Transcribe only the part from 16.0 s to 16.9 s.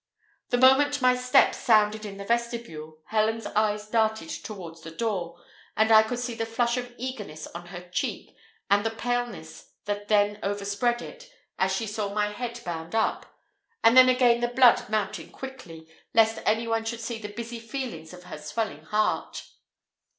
lest any one